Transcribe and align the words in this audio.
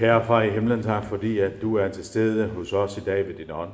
Kære 0.00 0.26
far 0.26 0.42
i 0.42 0.50
himlen, 0.50 0.82
tak 0.82 1.04
fordi, 1.04 1.38
at 1.38 1.52
du 1.62 1.74
er 1.74 1.88
til 1.88 2.04
stede 2.04 2.48
hos 2.48 2.72
os 2.72 2.96
i 2.96 3.00
dag 3.00 3.26
ved 3.26 3.34
din 3.34 3.50
ånd. 3.50 3.70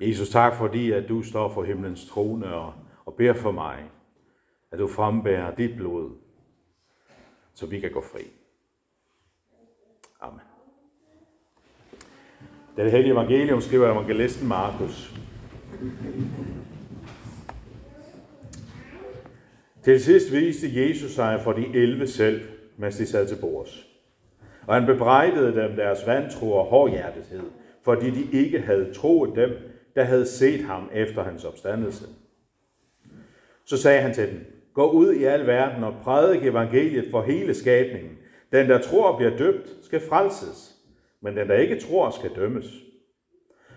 Jesus, 0.00 0.28
tak 0.28 0.54
fordi, 0.54 0.90
at 0.90 1.08
du 1.08 1.22
står 1.22 1.48
for 1.48 1.64
himlens 1.64 2.06
trone 2.06 2.54
og, 2.54 2.72
og 3.06 3.14
beder 3.14 3.32
for 3.32 3.52
mig, 3.52 3.90
at 4.72 4.78
du 4.78 4.88
frembærer 4.88 5.54
dit 5.54 5.76
blod, 5.76 6.10
så 7.54 7.66
vi 7.66 7.80
kan 7.80 7.90
gå 7.90 8.00
fri. 8.00 8.20
Amen. 10.20 10.40
Det 12.76 12.90
hellige 12.90 13.12
evangelium 13.12 13.60
skriver 13.60 13.92
evangelisten 13.92 14.48
Markus. 14.48 15.14
Til 19.84 20.00
sidst 20.00 20.32
viste 20.32 20.80
Jesus 20.80 21.10
sig 21.10 21.40
for 21.44 21.52
de 21.52 21.66
elve 21.66 22.06
selv, 22.06 22.42
mens 22.76 22.96
de 22.96 23.06
sad 23.06 23.28
til 23.28 23.36
bords. 23.40 23.89
Og 24.66 24.74
han 24.74 24.86
bebrejdede 24.86 25.62
dem 25.62 25.76
deres 25.76 26.06
vantro 26.06 26.52
og 26.52 26.64
hårdhjertethed, 26.64 27.42
fordi 27.84 28.10
de 28.10 28.38
ikke 28.38 28.60
havde 28.60 28.92
troet 28.94 29.36
dem, 29.36 29.50
der 29.94 30.04
havde 30.04 30.26
set 30.26 30.64
ham 30.64 30.90
efter 30.92 31.22
hans 31.22 31.44
opstandelse. 31.44 32.04
Så 33.64 33.76
sagde 33.76 34.00
han 34.00 34.14
til 34.14 34.28
dem, 34.28 34.60
gå 34.74 34.90
ud 34.90 35.12
i 35.12 35.24
al 35.24 35.46
verden 35.46 35.84
og 35.84 35.94
prædik 36.02 36.44
evangeliet 36.46 37.10
for 37.10 37.22
hele 37.22 37.54
skabningen. 37.54 38.18
Den, 38.52 38.68
der 38.68 38.78
tror 38.78 39.16
bliver 39.16 39.36
døbt, 39.36 39.70
skal 39.82 40.00
frelses, 40.00 40.76
men 41.22 41.36
den, 41.36 41.48
der 41.48 41.54
ikke 41.54 41.80
tror, 41.80 42.10
skal 42.10 42.30
dømmes. 42.36 42.66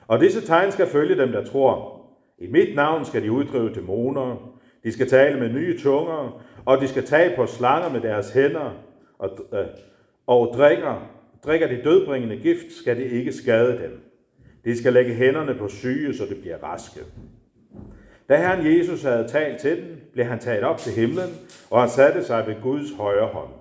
Og 0.08 0.20
disse 0.20 0.42
tegn 0.42 0.72
skal 0.72 0.88
følge 0.88 1.18
dem, 1.18 1.32
der 1.32 1.46
tror. 1.46 2.02
I 2.38 2.48
mit 2.48 2.76
navn 2.76 3.06
skal 3.06 3.24
de 3.24 3.32
uddrive 3.32 3.74
dæmoner, 3.74 4.60
de 4.84 4.92
skal 4.92 5.10
tale 5.10 5.40
med 5.40 5.50
nye 5.50 5.80
tunger, 5.80 6.44
og 6.66 6.82
de 6.82 6.88
skal 6.88 7.06
tage 7.06 7.36
på 7.36 7.46
slanger 7.46 7.90
med 7.90 8.02
deres 8.02 8.32
hænder, 8.34 8.72
og, 9.20 9.30
øh, 9.54 9.66
og 10.28 10.54
drikker, 10.56 11.10
drikker 11.44 11.68
de 11.68 11.82
dødbringende 11.84 12.38
gift, 12.38 12.72
skal 12.72 12.98
det 12.98 13.12
ikke 13.12 13.32
skade 13.32 13.80
dem. 13.84 14.00
De 14.66 14.78
skal 14.78 14.94
lægge 14.94 15.14
hænderne 15.14 15.56
på 15.56 15.68
syge, 15.68 16.14
så 16.14 16.26
det 16.26 16.42
bliver 16.42 16.58
raske. 16.58 17.00
Da 18.30 18.38
Herren 18.38 18.78
Jesus 18.78 19.04
havde 19.04 19.28
talt 19.28 19.60
til 19.60 19.78
dem, 19.78 20.10
blev 20.14 20.26
han 20.26 20.40
taget 20.40 20.64
op 20.64 20.78
til 20.78 20.92
himlen, 20.92 21.30
og 21.70 21.80
han 21.80 21.90
satte 21.90 22.24
sig 22.24 22.48
ved 22.48 22.56
Guds 22.62 22.92
højre 22.98 23.28
hånd. 23.28 23.54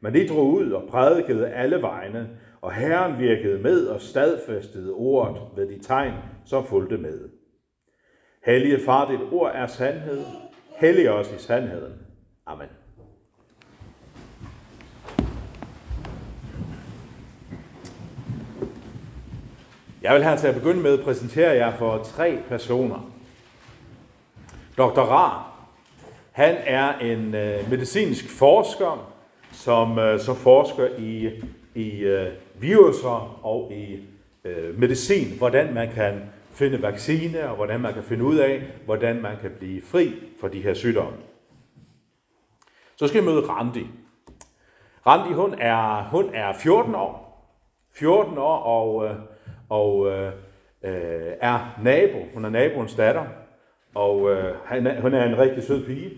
Men 0.00 0.14
de 0.14 0.28
drog 0.28 0.46
ud 0.46 0.70
og 0.70 0.88
prædikede 0.88 1.48
alle 1.48 1.82
vegne, 1.82 2.28
og 2.60 2.72
Herren 2.72 3.18
virkede 3.18 3.62
med 3.62 3.86
og 3.86 4.00
stadfæstede 4.00 4.92
ordet 4.92 5.42
ved 5.56 5.68
de 5.68 5.78
tegn, 5.82 6.12
som 6.44 6.64
fulgte 6.64 6.98
med. 6.98 7.28
Hellige 8.44 8.80
far, 8.84 9.10
dit 9.10 9.20
ord 9.32 9.52
er 9.54 9.66
sandhed. 9.66 10.20
Hellig 10.76 11.10
os 11.10 11.32
i 11.32 11.38
sandheden. 11.38 11.92
Amen. 12.46 12.68
Jeg 20.06 20.14
vil 20.14 20.24
her 20.24 20.36
til 20.36 20.46
at 20.46 20.54
begynde 20.54 20.82
med 20.82 20.98
at 20.98 21.04
præsentere 21.04 21.50
jer 21.50 21.76
for 21.76 22.02
tre 22.02 22.38
personer. 22.48 23.10
Dr. 24.78 25.00
Ra, 25.00 25.44
han 26.32 26.56
er 26.64 26.98
en 26.98 27.34
øh, 27.34 27.70
medicinsk 27.70 28.38
forsker, 28.38 29.12
som 29.52 29.98
øh, 29.98 30.20
så 30.20 30.34
forsker 30.34 30.88
i, 30.98 31.30
i 31.74 31.98
øh, 31.98 32.32
viruser 32.54 33.44
og 33.46 33.72
i 33.72 34.00
øh, 34.44 34.78
medicin, 34.78 35.38
hvordan 35.38 35.74
man 35.74 35.92
kan 35.92 36.22
finde 36.52 36.82
vaccine, 36.82 37.48
og 37.48 37.56
hvordan 37.56 37.80
man 37.80 37.94
kan 37.94 38.02
finde 38.02 38.24
ud 38.24 38.36
af, 38.36 38.62
hvordan 38.84 39.22
man 39.22 39.36
kan 39.40 39.50
blive 39.58 39.82
fri 39.82 40.14
for 40.40 40.48
de 40.48 40.62
her 40.62 40.74
sygdomme. 40.74 41.18
Så 42.96 43.08
skal 43.08 43.20
vi 43.20 43.26
møde 43.26 43.40
Randi. 43.40 43.86
Randi, 45.06 45.32
hun 45.32 45.54
er, 45.58 46.08
hun 46.10 46.30
er 46.34 46.52
14 46.52 46.94
år. 46.94 47.26
14 47.92 48.38
år 48.38 48.58
og, 48.58 49.04
øh, 49.04 49.16
og 49.68 50.06
øh, 50.06 50.32
øh, 50.82 51.32
er 51.40 51.80
nabo. 51.82 52.18
Hun 52.34 52.44
er 52.44 52.50
naboens 52.50 52.94
datter. 52.94 53.24
Og 53.94 54.30
øh, 54.30 54.54
hun 55.02 55.14
er 55.14 55.24
en 55.24 55.38
rigtig 55.38 55.62
sød 55.62 55.86
pige. 55.86 56.10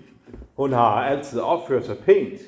Hun 0.56 0.72
har 0.72 1.04
altid 1.04 1.40
opført 1.40 1.84
sig 1.84 1.96
pænt. 1.98 2.40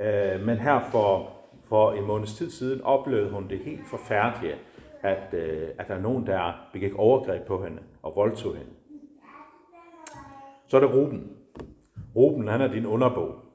Øh, 0.00 0.46
men 0.46 0.56
her 0.56 0.80
for, 0.90 1.30
for 1.68 1.92
en 1.92 2.04
måneds 2.04 2.34
tid 2.34 2.50
siden 2.50 2.82
oplevede 2.82 3.30
hun 3.30 3.48
det 3.48 3.58
helt 3.58 3.86
forfærdelige, 3.90 4.54
at, 5.02 5.34
øh, 5.34 5.68
at 5.78 5.88
der 5.88 5.94
er 5.94 6.00
nogen, 6.00 6.26
der 6.26 6.68
begik 6.72 6.94
overgreb 6.94 7.46
på 7.46 7.64
hende 7.64 7.82
og 8.02 8.12
voldtog 8.16 8.56
hende. 8.56 8.70
Så 10.68 10.76
er 10.76 10.80
det 10.80 10.94
Ruben. 10.94 11.32
Ruben, 12.16 12.48
han 12.48 12.60
er 12.60 12.68
din 12.68 12.86
underbog. 12.86 13.45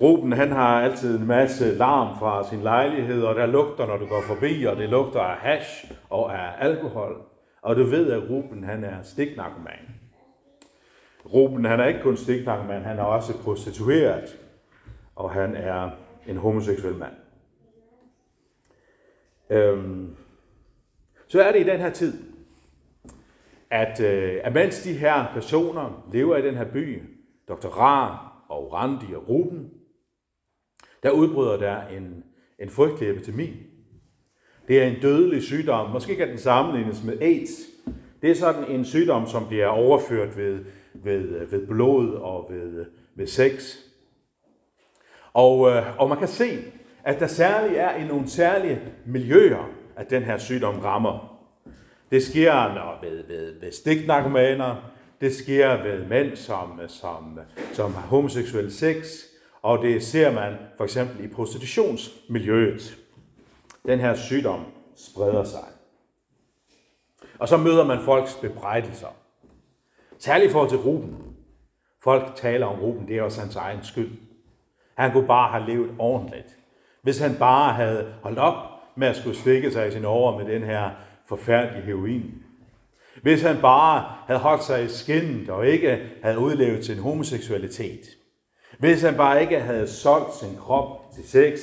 Ruben, 0.00 0.32
han 0.32 0.52
har 0.52 0.82
altid 0.82 1.18
en 1.18 1.26
masse 1.26 1.74
larm 1.74 2.18
fra 2.18 2.48
sin 2.48 2.60
lejlighed, 2.60 3.22
og 3.22 3.34
der 3.34 3.46
lugter, 3.46 3.86
når 3.86 3.96
du 3.96 4.06
går 4.06 4.22
forbi, 4.22 4.64
og 4.64 4.76
det 4.76 4.88
lugter 4.88 5.20
af 5.20 5.36
hash 5.36 5.92
og 6.10 6.38
af 6.38 6.68
alkohol. 6.68 7.22
Og 7.62 7.76
du 7.76 7.84
ved, 7.84 8.12
at 8.12 8.30
Ruben, 8.30 8.64
han 8.64 8.84
er 8.84 9.02
stiknarkoman. 9.02 9.94
Ruben, 11.34 11.64
han 11.64 11.80
er 11.80 11.86
ikke 11.86 12.02
kun 12.02 12.16
stiknarkoman, 12.16 12.82
han 12.82 12.98
er 12.98 13.02
også 13.02 13.42
prostitueret, 13.42 14.38
og 15.16 15.30
han 15.30 15.56
er 15.56 15.90
en 16.26 16.36
homoseksuel 16.36 16.94
mand. 16.94 17.14
Øhm, 19.50 20.16
så 21.26 21.42
er 21.42 21.52
det 21.52 21.60
i 21.60 21.70
den 21.70 21.80
her 21.80 21.90
tid, 21.90 22.22
at, 23.70 24.00
øh, 24.00 24.40
at 24.44 24.52
mens 24.52 24.82
de 24.82 24.92
her 24.92 25.26
personer 25.34 26.06
lever 26.12 26.36
i 26.36 26.42
den 26.42 26.54
her 26.54 26.64
by, 26.64 27.02
Dr. 27.48 27.68
Ra 27.68 28.26
og 28.48 28.72
Randi 28.72 29.14
og 29.14 29.28
Ruben, 29.28 29.70
der 31.02 31.10
udbryder 31.10 31.56
der 31.56 31.86
en, 31.86 32.24
en 32.58 32.68
frygtelig 32.68 33.10
epidemi. 33.10 33.50
Det 34.68 34.82
er 34.82 34.86
en 34.86 35.00
dødelig 35.02 35.42
sygdom. 35.42 35.90
Måske 35.90 36.16
kan 36.16 36.28
den 36.28 36.38
sammenlignes 36.38 37.04
med 37.04 37.20
AIDS. 37.20 37.50
Det 38.22 38.30
er 38.30 38.34
sådan 38.34 38.70
en 38.70 38.84
sygdom, 38.84 39.26
som 39.26 39.46
bliver 39.46 39.66
overført 39.66 40.36
ved, 40.36 40.64
ved, 40.94 41.46
ved 41.46 41.66
blod 41.66 42.14
og 42.14 42.46
ved, 42.50 42.84
ved 43.14 43.26
sex. 43.26 43.76
Og, 45.32 45.70
øh, 45.70 46.00
og 46.00 46.08
man 46.08 46.18
kan 46.18 46.28
se, 46.28 46.58
at 47.04 47.20
der 47.20 47.26
særligt 47.26 47.78
er 47.78 47.96
i 47.96 48.06
nogle 48.06 48.28
særlige 48.28 48.80
miljøer, 49.06 49.70
at 49.96 50.10
den 50.10 50.22
her 50.22 50.38
sygdom 50.38 50.78
rammer. 50.78 51.40
Det 52.10 52.22
sker 52.22 52.52
når 52.52 52.98
ved, 53.02 53.24
ved, 53.28 53.60
ved 53.60 53.72
stiknarkomaner, 53.72 54.92
det 55.20 55.34
sker 55.34 55.82
ved 55.82 56.06
mænd, 56.06 56.36
som, 56.36 56.80
som, 56.88 57.38
som 57.72 57.94
har 57.94 58.00
homoseksuel 58.00 58.72
sex, 58.72 59.24
og 59.62 59.82
det 59.82 60.02
ser 60.02 60.32
man 60.32 60.54
for 60.76 60.84
eksempel 60.84 61.24
i 61.24 61.28
prostitutionsmiljøet. 61.28 62.96
Den 63.86 63.98
her 64.00 64.14
sygdom 64.14 64.64
spreder 64.96 65.44
sig. 65.44 65.64
Og 67.38 67.48
så 67.48 67.56
møder 67.56 67.84
man 67.84 68.00
folks 68.04 68.34
bebrejdelser. 68.34 69.08
Særligt 70.18 70.50
i 70.50 70.52
forhold 70.52 70.68
til 70.68 70.78
Ruben. 70.78 71.16
Folk 72.02 72.32
taler 72.36 72.66
om 72.66 72.80
Ruben, 72.80 73.08
det 73.08 73.18
er 73.18 73.22
også 73.22 73.40
hans 73.40 73.56
egen 73.56 73.82
skyld. 73.82 74.18
Han 74.94 75.12
kunne 75.12 75.26
bare 75.26 75.50
have 75.50 75.66
levet 75.66 75.90
ordentligt. 75.98 76.56
Hvis 77.02 77.18
han 77.18 77.36
bare 77.38 77.74
havde 77.74 78.14
holdt 78.22 78.38
op 78.38 78.54
med 78.96 79.08
at 79.08 79.16
skulle 79.16 79.36
stikke 79.36 79.72
sig 79.72 79.88
i 79.88 79.90
sin 79.90 80.04
over 80.04 80.38
med 80.38 80.54
den 80.54 80.62
her 80.62 80.90
forfærdelige 81.26 81.82
heroin. 81.82 82.42
Hvis 83.22 83.42
han 83.42 83.60
bare 83.60 84.16
havde 84.26 84.40
holdt 84.40 84.64
sig 84.64 84.84
i 84.84 84.88
skinnet 84.88 85.50
og 85.50 85.66
ikke 85.66 86.10
havde 86.22 86.38
udlevet 86.38 86.84
sin 86.84 86.98
homoseksualitet. 86.98 88.00
Hvis 88.80 89.02
han 89.02 89.16
bare 89.16 89.42
ikke 89.42 89.60
havde 89.60 89.88
solgt 89.88 90.34
sin 90.34 90.56
krop 90.56 91.12
til 91.14 91.28
sex, 91.28 91.60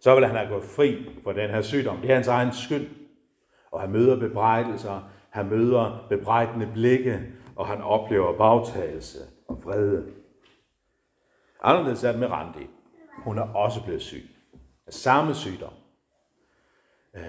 så 0.00 0.14
ville 0.14 0.26
han 0.26 0.36
have 0.36 0.48
gået 0.48 0.64
fri 0.64 1.10
for 1.24 1.32
den 1.32 1.50
her 1.50 1.62
sygdom. 1.62 2.00
Det 2.00 2.10
er 2.10 2.14
hans 2.14 2.28
egen 2.28 2.52
skyld. 2.52 2.88
Og 3.70 3.80
han 3.80 3.90
møder 3.90 4.20
bebrejdelser, 4.20 5.10
han 5.30 5.46
møder 5.46 6.06
bebrejdende 6.08 6.70
blikke, 6.74 7.20
og 7.56 7.66
han 7.66 7.82
oplever 7.82 8.38
bagtagelse 8.38 9.18
og 9.48 9.64
vrede. 9.64 10.06
Anderledes 11.62 12.04
er 12.04 12.10
det 12.10 12.20
med 12.20 12.30
Randi. 12.30 12.66
Hun 13.24 13.38
er 13.38 13.54
også 13.54 13.84
blevet 13.84 14.02
syg 14.02 14.28
af 14.86 14.92
samme 14.92 15.34
sygdom. 15.34 15.72
Øh, 17.16 17.22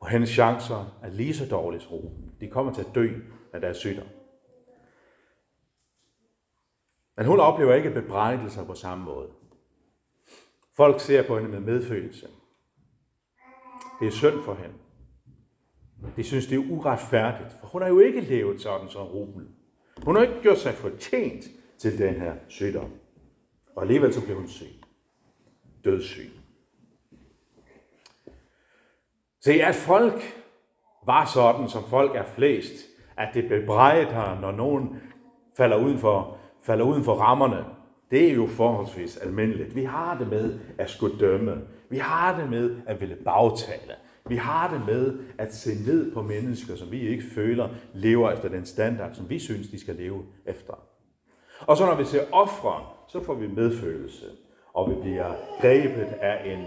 og 0.00 0.08
hendes 0.08 0.30
chancer 0.30 0.98
er 1.02 1.10
lige 1.10 1.34
så 1.34 1.46
dårlige 1.46 1.80
som 1.80 1.98
De 2.40 2.48
kommer 2.48 2.72
til 2.72 2.80
at 2.80 2.94
dø 2.94 3.08
af 3.52 3.60
deres 3.60 3.76
sygdom. 3.76 4.06
Men 7.20 7.26
hun 7.26 7.40
oplever 7.40 7.74
ikke 7.74 7.90
bebrejdelser 7.90 8.64
på 8.64 8.74
samme 8.74 9.04
måde. 9.04 9.28
Folk 10.76 11.00
ser 11.00 11.26
på 11.26 11.38
hende 11.38 11.50
med 11.50 11.60
medfølelse. 11.60 12.28
Det 14.00 14.06
er 14.06 14.12
synd 14.12 14.42
for 14.44 14.54
hende. 14.54 14.74
De 16.16 16.24
synes, 16.24 16.46
det 16.46 16.56
er 16.56 16.70
uretfærdigt, 16.70 17.52
for 17.60 17.66
hun 17.66 17.82
har 17.82 17.88
jo 17.88 17.98
ikke 17.98 18.20
levet 18.20 18.60
sådan 18.60 18.88
som 18.88 19.06
Ruben. 19.06 19.48
Hun 20.02 20.16
har 20.16 20.22
ikke 20.22 20.40
gjort 20.42 20.58
sig 20.58 20.74
fortjent 20.74 21.44
til 21.78 21.98
den 21.98 22.14
her 22.14 22.34
sygdom. 22.48 22.90
Og 23.76 23.82
alligevel 23.82 24.14
så 24.14 24.24
blev 24.24 24.36
hun 24.36 24.48
syg. 24.48 24.82
Dødssyg. 25.84 26.30
Se, 29.40 29.52
at 29.52 29.74
folk 29.74 30.22
var 31.06 31.24
sådan, 31.24 31.68
som 31.68 31.84
folk 31.84 32.16
er 32.16 32.24
flest, 32.24 32.74
at 33.16 33.34
det 33.34 33.48
bebrejder, 33.48 34.40
når 34.40 34.52
nogen 34.52 35.00
falder 35.56 35.76
uden 35.76 35.98
for, 35.98 36.39
falder 36.62 36.84
uden 36.84 37.04
for 37.04 37.14
rammerne, 37.14 37.64
det 38.10 38.30
er 38.30 38.34
jo 38.34 38.46
forholdsvis 38.46 39.16
almindeligt. 39.16 39.76
Vi 39.76 39.84
har 39.84 40.18
det 40.18 40.28
med 40.28 40.58
at 40.78 40.90
skulle 40.90 41.18
dømme. 41.18 41.62
Vi 41.88 41.98
har 41.98 42.40
det 42.40 42.50
med 42.50 42.76
at 42.86 43.00
ville 43.00 43.16
bagtale. 43.24 43.94
Vi 44.28 44.36
har 44.36 44.70
det 44.70 44.86
med 44.86 45.18
at 45.38 45.54
se 45.54 45.70
ned 45.86 46.12
på 46.12 46.22
mennesker, 46.22 46.76
som 46.76 46.90
vi 46.90 47.08
ikke 47.08 47.24
føler 47.34 47.68
lever 47.94 48.30
efter 48.30 48.48
den 48.48 48.66
standard, 48.66 49.14
som 49.14 49.30
vi 49.30 49.38
synes, 49.38 49.68
de 49.68 49.80
skal 49.80 49.94
leve 49.96 50.22
efter. 50.46 50.74
Og 51.60 51.76
så 51.76 51.86
når 51.86 51.94
vi 51.94 52.04
ser 52.04 52.22
ofre, 52.32 52.84
så 53.08 53.24
får 53.24 53.34
vi 53.34 53.46
medfølelse, 53.46 54.26
og 54.72 54.90
vi 54.90 54.94
bliver 55.00 55.32
grebet 55.60 56.08
af 56.20 56.52
en, 56.52 56.66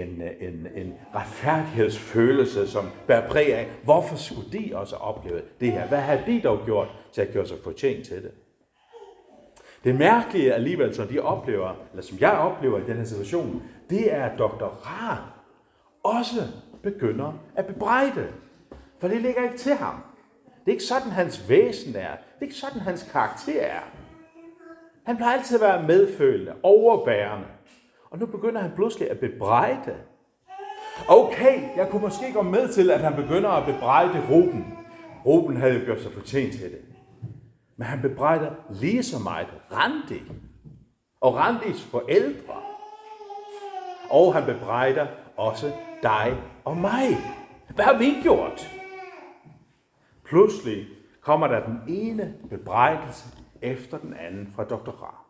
en, 0.00 0.22
en, 0.40 0.66
en 0.74 0.94
retfærdighedsfølelse, 1.14 2.68
som 2.68 2.84
bærer 3.06 3.28
præg 3.28 3.54
af, 3.54 3.68
hvorfor 3.84 4.16
skulle 4.16 4.52
de 4.52 4.72
også 4.74 4.96
opleve 4.96 5.40
det 5.60 5.72
her? 5.72 5.88
Hvad 5.88 6.00
har 6.00 6.24
de 6.26 6.40
dog 6.44 6.58
gjort 6.64 6.88
til 7.12 7.20
at 7.22 7.32
gøre 7.32 7.46
sig 7.46 7.56
fortjent 7.64 8.06
til 8.06 8.22
det? 8.22 8.30
Det 9.84 9.94
mærkelige 9.94 10.54
alligevel, 10.54 10.94
som 10.94 11.08
de 11.08 11.18
oplever, 11.18 11.74
eller 11.90 12.02
som 12.02 12.18
jeg 12.18 12.32
oplever 12.32 12.78
i 12.78 12.82
den 12.86 12.96
her 12.96 13.04
situation, 13.04 13.62
det 13.90 14.14
er, 14.14 14.24
at 14.24 14.38
Dr. 14.38 14.64
Ra 14.64 15.16
også 16.02 16.40
begynder 16.82 17.32
at 17.56 17.66
bebrejde. 17.66 18.28
For 18.98 19.08
det 19.08 19.22
ligger 19.22 19.42
ikke 19.42 19.58
til 19.58 19.74
ham. 19.74 19.94
Det 20.44 20.66
er 20.66 20.72
ikke 20.72 20.84
sådan, 20.84 21.10
hans 21.10 21.48
væsen 21.48 21.96
er. 21.96 22.10
Det 22.10 22.38
er 22.38 22.42
ikke 22.42 22.54
sådan, 22.54 22.80
hans 22.80 23.08
karakter 23.12 23.62
er. 23.62 23.80
Han 25.06 25.16
plejer 25.16 25.38
altid 25.38 25.56
at 25.56 25.68
være 25.68 25.82
medfølende, 25.82 26.52
overbærende. 26.62 27.46
Og 28.10 28.18
nu 28.18 28.26
begynder 28.26 28.60
han 28.60 28.72
pludselig 28.74 29.10
at 29.10 29.18
bebrejde. 29.18 29.94
Okay, 31.08 31.76
jeg 31.76 31.88
kunne 31.90 32.02
måske 32.02 32.32
gå 32.32 32.42
med 32.42 32.68
til, 32.68 32.90
at 32.90 33.00
han 33.00 33.14
begynder 33.14 33.50
at 33.50 33.74
bebrejde 33.74 34.22
Ruben. 34.30 34.78
Ruben 35.26 35.56
havde 35.56 35.84
gjort 35.84 36.00
sig 36.00 36.12
fortjent 36.12 36.52
til 36.52 36.70
det. 36.70 36.89
Men 37.80 37.86
han 37.86 38.02
bebrejder 38.02 38.54
lige 38.70 39.02
så 39.02 39.18
meget 39.18 39.48
Randi 39.72 40.22
og 41.20 41.34
Randis 41.34 41.84
forældre. 41.84 42.62
Og 44.10 44.34
han 44.34 44.54
bebrejder 44.54 45.06
også 45.36 45.72
dig 46.02 46.42
og 46.64 46.76
mig. 46.76 47.08
Hvad 47.74 47.84
har 47.84 47.98
vi 47.98 48.22
gjort? 48.22 48.68
Pludselig 50.24 50.86
kommer 51.20 51.46
der 51.46 51.66
den 51.66 51.80
ene 51.88 52.34
bebrejdelse 52.50 53.28
efter 53.62 53.98
den 53.98 54.14
anden 54.14 54.52
fra 54.52 54.64
Dr. 54.64 54.90
Ra. 54.90 55.24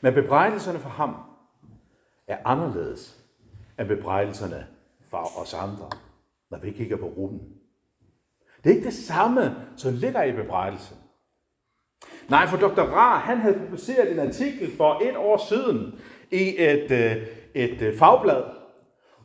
Men 0.00 0.14
bebrejdelserne 0.14 0.78
for 0.78 0.88
ham 0.88 1.16
er 2.26 2.38
anderledes 2.44 3.24
end 3.78 3.88
bebrejdelserne 3.88 4.66
for 5.02 5.40
os 5.40 5.54
andre, 5.54 5.90
når 6.50 6.58
vi 6.58 6.70
kigger 6.70 6.96
på 6.96 7.06
Ruben. 7.06 7.58
Det 8.64 8.70
er 8.70 8.74
ikke 8.74 8.86
det 8.86 8.94
samme, 8.94 9.56
som 9.76 9.94
ligger 9.94 10.22
i 10.22 10.32
bebrejdelsen. 10.32 10.96
Nej, 12.28 12.46
for 12.46 12.56
Dr. 12.56 12.80
Ra, 12.80 13.18
han 13.18 13.38
havde 13.38 13.58
publiceret 13.58 14.12
en 14.12 14.18
artikel 14.18 14.76
for 14.76 15.00
et 15.02 15.16
år 15.16 15.46
siden 15.48 15.94
i 16.30 16.54
et, 16.58 16.90
øh, 16.90 17.16
et, 17.54 17.82
et 17.82 17.98
fagblad, 17.98 18.42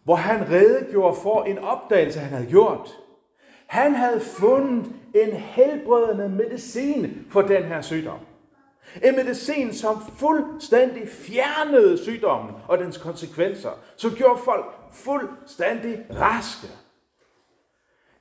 hvor 0.03 0.15
han 0.15 0.49
redegjorde 0.51 1.17
for 1.23 1.43
en 1.43 1.57
opdagelse, 1.57 2.19
han 2.19 2.31
havde 2.37 2.49
gjort. 2.49 2.89
Han 3.67 3.95
havde 3.95 4.19
fundet 4.19 4.85
en 5.15 5.31
helbredende 5.31 6.29
medicin 6.29 7.25
for 7.29 7.41
den 7.41 7.63
her 7.63 7.81
sygdom. 7.81 8.19
En 9.03 9.15
medicin, 9.15 9.73
som 9.73 10.01
fuldstændig 10.17 11.07
fjernede 11.09 11.97
sygdommen 12.03 12.55
og 12.67 12.77
dens 12.77 12.97
konsekvenser, 12.97 13.69
som 13.97 14.11
gjorde 14.11 14.39
folk 14.45 14.65
fuldstændig 14.93 16.05
raske. 16.11 16.67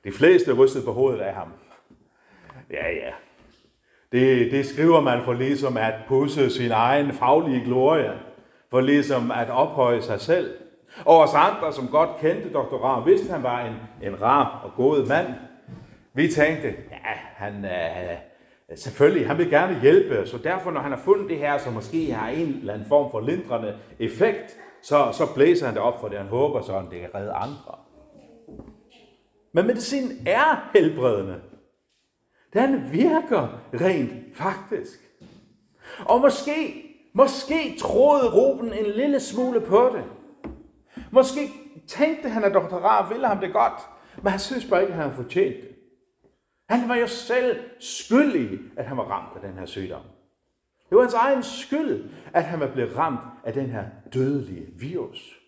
De 0.03 0.11
fleste 0.11 0.53
rystede 0.53 0.85
på 0.85 0.91
hovedet 0.91 1.19
af 1.19 1.33
ham. 1.33 1.47
Ja, 2.71 2.89
ja. 2.91 3.11
Det, 4.11 4.51
det 4.51 4.65
skriver 4.65 5.01
man 5.01 5.23
for 5.23 5.33
ligesom 5.33 5.77
at 5.77 5.93
pusse 6.07 6.49
sin 6.49 6.71
egen 6.71 7.13
faglige 7.13 7.65
glorie, 7.65 8.11
for 8.69 8.81
ligesom 8.81 9.31
at 9.31 9.49
ophøje 9.49 10.01
sig 10.01 10.19
selv. 10.21 10.53
Og 11.05 11.19
os 11.19 11.33
andre, 11.33 11.73
som 11.73 11.87
godt 11.87 12.09
kendte 12.21 12.53
Dr. 12.53 12.75
Rar, 12.75 13.05
vidste 13.05 13.31
han 13.33 13.43
var 13.43 13.65
en, 13.65 13.73
en 14.07 14.21
rar 14.21 14.61
og 14.63 14.71
god 14.75 15.07
mand. 15.07 15.27
Vi 16.13 16.27
tænkte, 16.27 16.67
ja, 16.67 17.13
han, 17.35 17.65
øh, 17.65 18.17
selvfølgelig, 18.75 19.27
han 19.27 19.37
vil 19.37 19.49
gerne 19.49 19.81
hjælpe, 19.81 20.27
så 20.27 20.37
derfor, 20.37 20.71
når 20.71 20.81
han 20.81 20.91
har 20.91 20.99
fundet 20.99 21.29
det 21.29 21.37
her, 21.37 21.57
som 21.57 21.73
måske 21.73 22.13
har 22.13 22.29
en 22.29 22.47
eller 22.47 22.73
anden 22.73 22.87
form 22.87 23.11
for 23.11 23.19
lindrende 23.19 23.75
effekt, 23.99 24.57
så, 24.81 25.09
så 25.11 25.33
blæser 25.35 25.65
han 25.65 25.75
det 25.75 25.83
op 25.83 26.01
for 26.01 26.07
det, 26.07 26.17
han 26.17 26.27
håber 26.27 26.61
så, 26.61 26.83
det 26.91 26.99
kan 26.99 27.09
redde 27.15 27.31
andre. 27.31 27.82
Men 29.53 29.67
medicinen 29.67 30.27
er 30.27 30.69
helbredende. 30.73 31.41
Den 32.53 32.91
virker 32.91 33.61
rent 33.73 34.37
faktisk. 34.37 34.99
Og 36.05 36.21
måske, 36.21 36.83
måske 37.13 37.77
troede 37.79 38.31
Ruben 38.31 38.73
en 38.73 38.85
lille 38.85 39.19
smule 39.19 39.61
på 39.61 39.95
det. 39.95 40.03
Måske 41.11 41.49
tænkte 41.87 42.29
han, 42.29 42.43
at 42.43 42.53
Dr. 42.53 42.75
Rar 42.75 43.09
ville 43.09 43.27
ham 43.27 43.39
det 43.39 43.53
godt, 43.53 43.81
men 44.21 44.31
han 44.31 44.39
synes 44.39 44.65
bare 44.65 44.81
ikke, 44.81 44.93
at 44.93 44.97
han 44.97 45.09
havde 45.09 45.23
fortjent 45.23 45.55
det. 45.55 45.75
Han 46.69 46.89
var 46.89 46.95
jo 46.95 47.07
selv 47.07 47.59
skyldig, 47.79 48.59
at 48.77 48.85
han 48.85 48.97
var 48.97 49.03
ramt 49.03 49.35
af 49.35 49.41
den 49.49 49.59
her 49.59 49.65
sygdom. 49.65 50.01
Det 50.89 50.97
var 50.97 51.01
hans 51.01 51.13
egen 51.13 51.43
skyld, 51.43 52.09
at 52.33 52.43
han 52.43 52.59
var 52.59 52.67
blevet 52.67 52.97
ramt 52.97 53.19
af 53.43 53.53
den 53.53 53.65
her 53.65 53.85
dødelige 54.13 54.67
virus. 54.79 55.39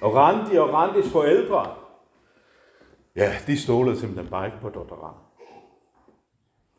Og 0.00 0.14
Randi 0.14 0.56
og 0.56 0.72
Randis 0.72 1.12
forældre, 1.12 1.74
ja, 3.18 3.32
de 3.46 3.60
stolede 3.60 4.00
simpelthen 4.00 4.30
bare 4.30 4.46
ikke 4.46 4.58
på 4.60 4.68
Dr. 4.68 4.94
Ram. 4.94 5.14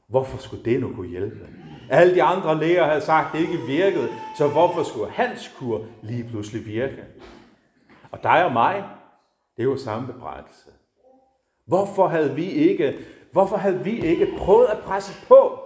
Hvorfor 0.08 0.38
skulle 0.38 0.66
det 0.66 0.80
nu 0.80 0.96
kunne 0.96 1.08
hjælpe? 1.08 1.48
Alle 1.90 2.16
de 2.16 2.24
andre 2.24 2.60
læger 2.60 2.86
havde 2.86 3.02
sagt, 3.02 3.28
at 3.28 3.34
det 3.34 3.40
ikke 3.40 3.66
virkede, 3.68 4.10
så 4.38 4.48
hvorfor 4.48 4.84
skulle 4.84 5.12
hans 5.12 5.56
kur 5.60 5.86
lige 6.02 6.30
pludselig 6.30 6.66
virke? 6.66 7.04
Og 8.12 8.24
dig 8.24 8.46
og 8.46 8.54
mig, 8.54 8.84
det 9.58 9.64
er 9.64 9.68
jo 9.68 9.78
samme 9.78 10.08
bebrejdelse. 10.08 10.70
Hvorfor 11.68 12.08
havde 12.08 12.36
vi 12.36 12.46
ikke, 12.46 12.98
hvorfor 13.32 13.58
havde 13.58 13.84
vi 13.84 14.00
ikke 14.00 14.28
prøvet 14.38 14.68
at 14.68 14.78
presse 14.78 15.28
på? 15.28 15.60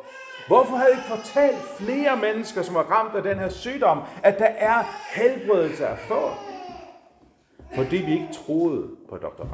Hvorfor 0.48 0.76
havde 0.76 0.92
vi 0.92 0.98
ikke 0.98 1.22
fortalt 1.22 1.58
flere 1.80 2.18
mennesker, 2.18 2.62
som 2.62 2.76
er 2.76 2.80
ramt 2.80 3.16
af 3.16 3.24
den 3.24 3.40
her 3.40 3.50
sygdom, 3.50 4.00
at 4.24 4.40
der 4.40 4.46
er 4.46 4.84
helbredelse 5.16 5.88
at 5.88 6.00
få? 6.00 6.30
Fordi 7.76 7.98
vi 7.98 8.12
ikke 8.12 8.34
troede 8.46 8.88
på 9.10 9.18
Dr. 9.18 9.46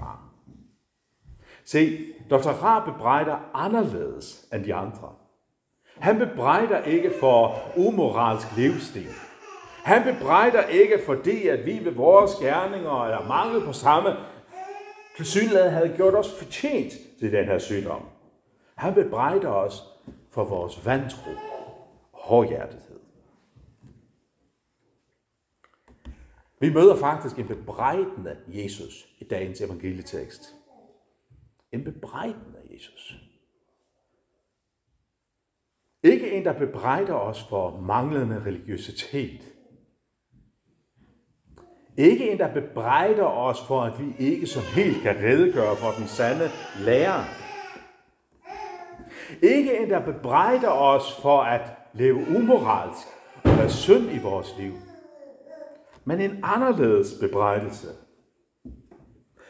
Se, 1.71 2.13
Dr. 2.29 2.49
Ra 2.63 2.91
bebrejder 2.91 3.37
anderledes 3.53 4.47
end 4.53 4.63
de 4.65 4.73
andre. 4.73 5.15
Han 5.97 6.17
bebrejder 6.17 6.83
ikke 6.83 7.11
for 7.19 7.57
umoralsk 7.77 8.47
livsstil. 8.57 9.09
Han 9.83 10.03
bebrejder 10.03 10.63
ikke 10.63 10.99
fordi, 11.05 11.47
at 11.47 11.65
vi 11.65 11.85
ved 11.85 11.91
vores 11.91 12.35
gerninger 12.35 13.05
eller 13.05 13.27
mangel 13.27 13.65
på 13.65 13.73
samme 13.73 14.15
tilsyneladende 15.17 15.71
havde 15.71 15.93
gjort 15.95 16.15
os 16.15 16.37
fortjent 16.37 16.93
til 17.19 17.31
den 17.31 17.45
her 17.45 17.57
sygdom. 17.57 18.01
Han 18.75 18.93
bebrejder 18.93 19.49
os 19.49 19.83
for 20.31 20.43
vores 20.43 20.85
vantro 20.85 21.31
og 22.13 22.19
hårdhjertethed. 22.19 22.99
Vi 26.59 26.73
møder 26.73 26.95
faktisk 26.95 27.39
en 27.39 27.47
bebrejdende 27.47 28.37
Jesus 28.47 29.07
i 29.19 29.23
dagens 29.23 29.61
evangelietekst. 29.61 30.55
En 31.71 31.83
bebrejdende 31.83 32.59
Jesus. 32.73 33.15
Ikke 36.03 36.31
en, 36.31 36.45
der 36.45 36.53
bebrejder 36.53 37.13
os 37.13 37.45
for 37.49 37.79
manglende 37.79 38.43
religiøsitet. 38.45 39.41
Ikke 41.97 42.31
en, 42.31 42.37
der 42.37 42.53
bebrejder 42.53 43.25
os 43.25 43.61
for, 43.67 43.81
at 43.81 43.99
vi 43.99 44.13
ikke 44.19 44.47
så 44.47 44.59
helt 44.59 45.01
kan 45.01 45.15
redegøre 45.15 45.75
for 45.75 45.91
den 45.91 46.07
sande 46.07 46.49
lærer. 46.79 47.23
Ikke 49.41 49.77
en, 49.77 49.89
der 49.89 50.05
bebrejder 50.05 50.69
os 50.69 51.21
for 51.21 51.41
at 51.41 51.61
leve 51.93 52.37
umoralsk 52.37 53.07
og 53.43 53.49
have 53.49 53.69
synd 53.69 54.11
i 54.11 54.19
vores 54.19 54.55
liv. 54.57 54.73
Men 56.05 56.21
en 56.21 56.39
anderledes 56.43 57.07
bebrejdelse. 57.19 57.87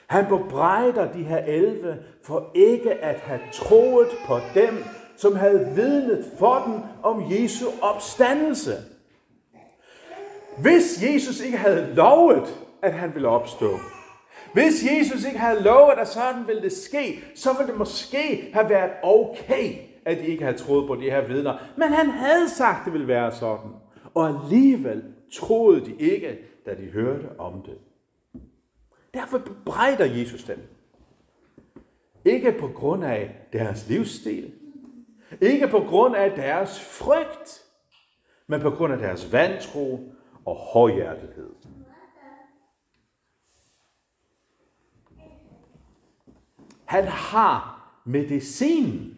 Han 0.09 0.25
bebrejder 0.25 1.11
de 1.11 1.23
her 1.23 1.37
elve 1.37 1.97
for 2.23 2.51
ikke 2.55 2.93
at 2.93 3.19
have 3.19 3.39
troet 3.53 4.07
på 4.27 4.37
dem, 4.55 4.83
som 5.17 5.35
havde 5.35 5.71
vidnet 5.75 6.25
for 6.39 6.63
dem 6.67 6.73
om 7.03 7.23
Jesu 7.31 7.65
opstandelse. 7.81 8.73
Hvis 10.57 11.03
Jesus 11.03 11.41
ikke 11.41 11.57
havde 11.57 11.93
lovet, 11.95 12.59
at 12.81 12.93
han 12.93 13.13
ville 13.13 13.27
opstå, 13.27 13.69
hvis 14.53 14.85
Jesus 14.91 15.25
ikke 15.25 15.39
havde 15.39 15.63
lovet, 15.63 15.93
at 15.97 16.07
sådan 16.07 16.47
ville 16.47 16.61
det 16.61 16.71
ske, 16.71 17.23
så 17.35 17.49
ville 17.57 17.71
det 17.71 17.77
måske 17.77 18.49
have 18.53 18.69
været 18.69 18.91
okay, 19.03 19.73
at 20.05 20.17
de 20.17 20.25
ikke 20.25 20.43
havde 20.43 20.57
troet 20.57 20.87
på 20.87 20.95
de 20.95 21.11
her 21.11 21.27
vidner. 21.27 21.57
Men 21.77 21.87
han 21.87 22.09
havde 22.09 22.49
sagt, 22.49 22.79
at 22.79 22.85
det 22.85 22.93
ville 22.93 23.07
være 23.07 23.31
sådan. 23.31 23.71
Og 24.13 24.27
alligevel 24.27 25.03
troede 25.33 25.85
de 25.85 25.93
ikke, 25.99 26.39
da 26.65 26.71
de 26.71 26.91
hørte 26.93 27.25
om 27.37 27.53
det. 27.65 27.77
Derfor 29.13 29.37
bebrejder 29.37 30.05
Jesus 30.05 30.43
dem. 30.43 30.59
Ikke 32.25 32.51
på 32.59 32.67
grund 32.67 33.03
af 33.03 33.47
deres 33.53 33.89
livsstil. 33.89 34.53
Ikke 35.41 35.67
på 35.67 35.79
grund 35.79 36.15
af 36.15 36.31
deres 36.31 36.81
frygt. 36.81 37.65
Men 38.47 38.61
på 38.61 38.69
grund 38.69 38.93
af 38.93 38.99
deres 38.99 39.31
vantro 39.31 40.13
og 40.45 40.55
hårdhjertethed. 40.55 41.49
Han 46.85 47.07
har 47.07 47.79
medicinen. 48.05 49.17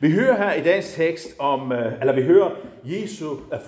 Vi 0.00 0.12
hører 0.12 0.36
her 0.36 0.52
i 0.52 0.62
dagens 0.62 0.94
tekst 0.94 1.28
om, 1.38 1.72
øh, 1.72 2.00
eller 2.00 2.14
vi 2.14 2.22
hører 2.22 2.56
Jesu, 2.84 3.36
øh, 3.52 3.60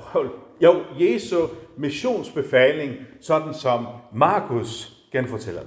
jo, 0.61 0.75
Jesu 1.01 1.37
missionsbefaling, 1.77 2.95
sådan 3.21 3.55
som 3.55 3.87
Markus 4.15 4.93
genfortæller 5.13 5.63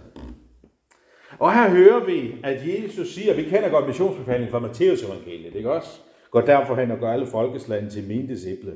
Og 1.39 1.53
her 1.53 1.69
hører 1.69 2.05
vi, 2.05 2.35
at 2.43 2.61
Jesus 2.67 3.13
siger, 3.13 3.33
vi 3.33 3.43
kender 3.43 3.69
godt 3.69 3.87
missionsbefalingen 3.87 4.51
fra 4.51 4.59
Matteus 4.59 5.03
evangeliet, 5.03 5.55
ikke 5.55 5.71
også? 5.71 5.89
Gå 6.31 6.41
derfor 6.41 6.75
hen 6.75 6.91
og 6.91 6.99
gør 6.99 7.11
alle 7.11 7.27
folkeslagene 7.27 7.89
til 7.89 8.03
mine 8.07 8.27
disciple. 8.27 8.71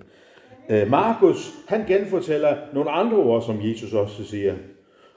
Øh, 0.69 0.89
Markus, 0.89 1.51
han 1.67 1.85
genfortæller 1.87 2.57
nogle 2.73 2.91
andre 2.91 3.17
ord, 3.17 3.41
som 3.41 3.61
Jesus 3.61 3.93
også 3.93 4.23
siger. 4.23 4.55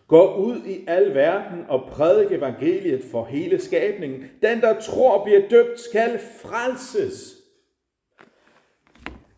Gå 0.08 0.34
ud 0.34 0.56
i 0.66 0.84
al 0.86 1.14
verden 1.14 1.64
og 1.68 1.82
prædik 1.90 2.32
evangeliet 2.32 3.02
for 3.10 3.24
hele 3.24 3.60
skabningen. 3.60 4.20
Den, 4.42 4.60
der 4.60 4.80
tror, 4.80 5.24
bliver 5.24 5.40
døbt, 5.50 5.80
skal 5.80 6.18
frelses. 6.42 7.39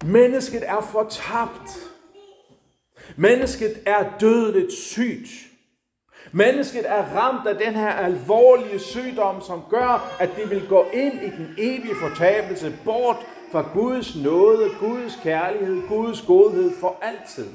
Mennesket 0.04 0.62
er 0.66 0.80
fortabt. 0.80 1.92
Mennesket 3.16 3.82
er 3.86 4.18
dødeligt 4.20 4.72
sygt. 4.72 5.28
Mennesket 6.32 6.90
er 6.90 7.02
ramt 7.16 7.46
af 7.46 7.54
den 7.54 7.74
her 7.74 7.90
alvorlige 7.90 8.78
sygdom, 8.78 9.40
som 9.40 9.62
gør, 9.70 10.16
at 10.20 10.30
det 10.36 10.50
vil 10.50 10.68
gå 10.68 10.86
ind 10.92 11.14
i 11.14 11.30
den 11.30 11.54
evige 11.58 11.94
fortabelse, 12.00 12.78
bort 12.84 13.16
fra 13.52 13.70
Guds 13.74 14.16
nåde, 14.16 14.70
Guds 14.80 15.18
kærlighed, 15.22 15.88
Guds 15.88 16.22
godhed 16.22 16.70
for 16.80 16.96
altid. 17.02 17.46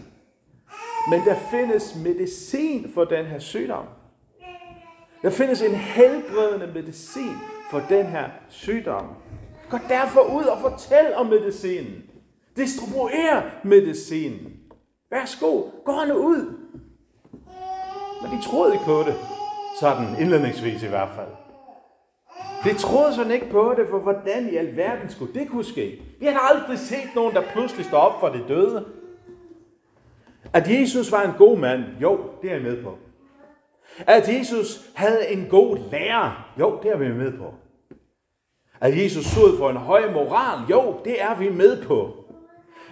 Men 1.10 1.22
der 1.26 1.36
findes 1.52 1.96
medicin 1.96 2.92
for 2.94 3.04
den 3.04 3.26
her 3.26 3.40
sygdom. 3.40 3.86
Der 5.22 5.30
findes 5.30 5.62
en 5.62 5.76
helbredende 5.76 6.68
medicin 6.74 7.36
for 7.72 7.82
den 7.90 8.06
her 8.06 8.30
sygdom. 8.50 9.06
Gå 9.70 9.78
derfor 9.90 10.22
ud 10.22 10.44
og 10.44 10.62
fortæl 10.62 11.14
om 11.16 11.26
medicinen. 11.26 12.04
Distribuer 12.58 13.42
medicinen. 13.64 14.54
Værsgo, 15.12 15.62
gå 15.86 15.94
nu 16.08 16.14
ud. 16.14 16.54
Men 18.22 18.32
de 18.32 18.44
troede 18.44 18.74
ikke 18.74 18.86
på 18.86 19.00
det. 19.00 19.16
Sådan 19.80 20.22
indledningsvis 20.22 20.84
i 20.84 20.88
hvert 20.88 21.10
fald. 21.16 21.28
De 22.64 22.78
troede 22.78 23.16
sådan 23.16 23.32
ikke 23.32 23.50
på 23.50 23.74
det, 23.78 23.88
for 23.90 24.00
hvordan 24.00 24.50
i 24.50 24.56
alverden 24.56 25.10
skulle 25.10 25.34
det 25.34 25.50
kunne 25.50 25.64
ske? 25.64 26.02
Vi 26.20 26.26
har 26.26 26.40
aldrig 26.40 26.80
set 26.80 27.10
nogen, 27.16 27.36
der 27.36 27.42
pludselig 27.54 27.86
står 27.86 27.98
op 27.98 28.20
for 28.20 28.30
det 28.30 28.46
døde. 28.48 28.86
At 30.54 30.70
Jesus 30.70 31.12
var 31.12 31.24
en 31.24 31.34
god 31.38 31.58
mand, 31.58 31.84
jo, 32.02 32.20
det 32.42 32.50
er 32.50 32.54
jeg 32.54 32.64
med 32.64 32.84
på. 32.84 32.98
At 34.00 34.30
Jesus 34.30 34.90
havde 34.96 35.28
en 35.30 35.48
god 35.50 35.78
lærer, 35.92 36.54
jo, 36.60 36.80
det 36.84 36.92
er 36.92 36.98
vi 36.98 37.14
med 37.14 37.38
på. 37.38 37.54
At 38.82 39.04
Jesus 39.04 39.26
stod 39.26 39.58
for 39.58 39.70
en 39.70 39.78
høj 39.78 40.12
moral, 40.12 40.60
jo, 40.70 41.00
det 41.06 41.22
er 41.22 41.36
vi 41.36 41.50
med 41.50 41.84
på. 41.84 42.17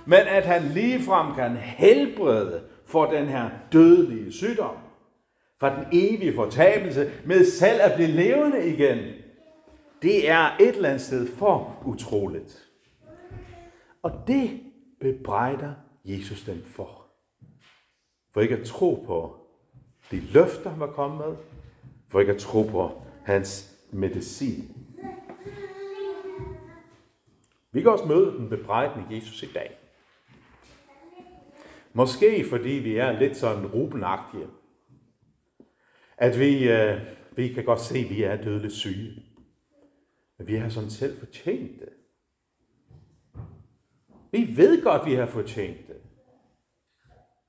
Men 0.06 0.20
at 0.20 0.46
han 0.46 0.64
ligefrem 0.64 1.36
kan 1.36 1.56
helbrede 1.56 2.64
for 2.86 3.06
den 3.06 3.28
her 3.28 3.50
dødelige 3.72 4.32
sygdom, 4.32 4.76
for 5.60 5.70
den 5.70 5.86
evige 5.92 6.36
fortabelse, 6.36 7.12
med 7.26 7.46
selv 7.46 7.82
at 7.82 7.92
blive 7.96 8.12
levende 8.12 8.68
igen, 8.68 8.98
det 10.02 10.30
er 10.30 10.58
et 10.60 10.76
eller 10.76 10.90
andet 10.90 11.02
sted 11.02 11.28
for 11.28 11.84
utroligt. 11.86 12.70
Og 14.04 14.12
det 14.28 14.62
bebrejder 15.00 15.74
Jesus 16.06 16.44
dem 16.44 16.64
for. 16.66 17.06
For 18.34 18.42
ikke 18.42 18.58
at 18.58 18.66
tro 18.66 19.04
på 19.08 19.36
de 20.12 20.20
løfter, 20.20 20.70
han 20.70 20.80
var 20.80 20.92
kommet 20.92 21.28
med. 21.28 21.36
For 22.08 22.20
ikke 22.20 22.32
at 22.32 22.40
tro 22.40 22.64
på 22.64 23.02
hans 23.24 23.78
medicin. 23.92 24.78
Vi 27.72 27.82
kan 27.82 27.92
også 27.92 28.06
møde 28.06 28.32
den 28.38 28.50
bebrejdende 28.50 29.16
Jesus 29.16 29.44
i 29.44 29.52
dag. 29.54 29.78
Måske 31.96 32.46
fordi 32.50 32.70
vi 32.70 32.96
er 32.96 33.20
lidt 33.20 33.38
sådan 33.38 33.68
rubenagtige. 33.68 34.48
At 36.18 36.40
vi, 36.40 36.70
øh, 36.70 37.02
vi 37.36 37.48
kan 37.48 37.66
godt 37.66 37.82
se, 37.82 37.98
at 37.98 38.10
vi 38.10 38.24
er 38.24 38.44
dødeligt 38.44 38.74
syge. 38.74 39.24
Men 40.38 40.48
vi 40.48 40.56
har 40.56 40.70
sådan 40.70 40.90
selv 40.90 41.20
fortjent 41.20 41.80
det. 41.80 41.90
Vi 44.32 44.58
ved 44.58 44.84
godt, 44.84 45.02
at 45.02 45.08
vi 45.08 45.14
har 45.14 45.26
fortjent 45.26 45.88
det. 45.88 45.96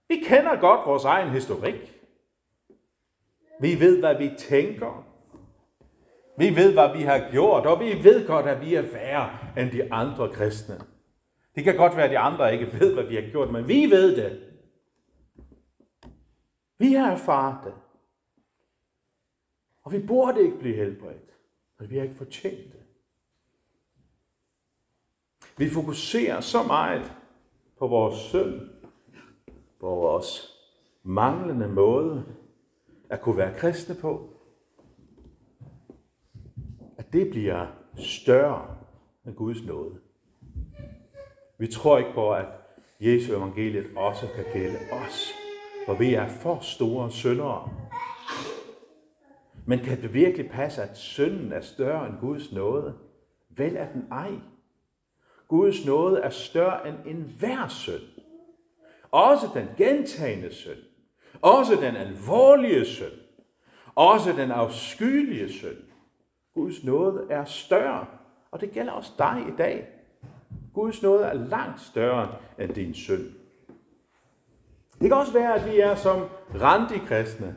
Vi 0.09 0.17
kender 0.17 0.61
godt 0.61 0.87
vores 0.87 1.05
egen 1.05 1.31
historik. 1.31 1.95
Vi 3.61 3.81
ved, 3.81 3.99
hvad 4.01 4.19
vi 4.19 4.31
tænker. 4.39 5.07
Vi 6.39 6.57
ved, 6.57 6.73
hvad 6.73 6.97
vi 6.97 7.03
har 7.03 7.31
gjort, 7.31 7.67
og 7.67 7.81
vi 7.81 8.05
ved 8.05 8.27
godt, 8.27 8.47
at 8.47 8.61
vi 8.61 8.75
er 8.75 8.83
værre 8.83 9.39
end 9.59 9.71
de 9.71 9.93
andre 9.93 10.33
kristne. 10.33 10.81
Det 11.57 11.65
kan 11.65 11.77
godt 11.77 11.97
være, 11.97 12.05
at 12.05 12.11
de 12.11 12.19
andre 12.19 12.53
ikke 12.53 12.81
ved, 12.81 12.95
hvad 12.95 13.05
vi 13.05 13.15
har 13.15 13.31
gjort, 13.31 13.53
men 13.53 13.69
vi 13.69 13.87
ved 13.91 14.17
det. 14.17 14.53
Vi 16.79 16.93
har 16.93 17.13
erfaret 17.13 17.65
det. 17.65 17.75
Og 19.83 19.93
vi 19.93 20.07
burde 20.07 20.43
ikke 20.43 20.59
blive 20.59 20.77
helbredt, 20.77 21.31
men 21.79 21.91
vi 21.91 21.97
har 21.97 22.03
ikke 22.03 22.15
fortjent 22.15 22.73
det. 22.73 22.83
Vi 25.59 25.69
fokuserer 25.71 26.41
så 26.41 26.63
meget 26.63 27.13
på 27.79 27.87
vores 27.87 28.17
synd, 28.17 28.71
på 29.81 29.87
vores 29.87 30.57
manglende 31.03 31.69
måde 31.69 32.37
at 33.11 33.21
kunne 33.21 33.37
være 33.37 33.59
kristne 33.59 33.95
på, 34.01 34.41
at 36.97 37.13
det 37.13 37.31
bliver 37.31 37.67
større 37.95 38.77
end 39.27 39.35
Guds 39.35 39.63
nåde. 39.63 40.06
Vi 41.59 41.67
tror 41.67 41.99
ikke 41.99 42.13
på, 42.15 42.33
at 42.33 42.47
Jesu 43.01 43.37
evangeliet 43.37 43.87
også 43.97 44.27
kan 44.35 44.45
gælde 44.53 44.79
os, 44.93 45.33
for 45.87 45.95
vi 45.95 46.15
er 46.15 46.29
for 46.29 46.59
store 46.61 47.11
syndere. 47.11 47.71
Men 49.67 49.79
kan 49.79 50.03
det 50.03 50.15
virkelig 50.15 50.51
passe, 50.51 50.83
at 50.83 50.99
synden 50.99 51.53
er 51.53 51.61
større 51.61 52.07
end 52.07 52.19
Guds 52.21 52.53
nåde? 52.53 52.95
Vel 53.57 53.77
er 53.77 53.93
den 53.93 54.05
ej. 54.11 54.33
Guds 55.49 55.87
nåde 55.87 56.21
er 56.21 56.31
større 56.31 56.89
end 56.89 56.97
enhver 57.07 57.69
synd. 57.69 58.03
Også 59.11 59.47
den 59.55 59.69
gentagende 59.77 60.55
synd. 60.55 60.79
Også 61.43 61.75
den 61.75 61.97
alvorlige 61.97 62.85
synd. 62.85 63.13
Også 63.95 64.33
den 64.33 64.51
afskyelige 64.51 65.53
synd. 65.53 65.77
Guds 66.55 66.85
nåde 66.85 67.27
er 67.31 67.45
større, 67.45 68.07
og 68.51 68.61
det 68.61 68.71
gælder 68.71 68.93
også 68.93 69.13
dig 69.19 69.45
i 69.49 69.57
dag. 69.59 69.96
Guds 70.77 71.03
nåde 71.03 71.25
er 71.25 71.33
langt 71.33 71.81
større 71.81 72.29
end 72.59 72.75
din 72.75 72.95
synd. 72.95 73.25
Det 75.01 75.09
kan 75.09 75.13
også 75.13 75.33
være, 75.33 75.55
at 75.55 75.73
vi 75.73 75.81
er 75.81 75.95
som 75.95 76.25
randikristne. 76.61 77.57